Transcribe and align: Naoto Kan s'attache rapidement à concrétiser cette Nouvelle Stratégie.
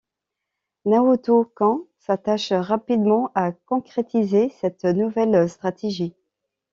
Naoto 0.85 1.45
Kan 1.55 1.83
s'attache 1.99 2.53
rapidement 2.53 3.29
à 3.35 3.51
concrétiser 3.51 4.49
cette 4.49 4.83
Nouvelle 4.85 5.47
Stratégie. 5.47 6.15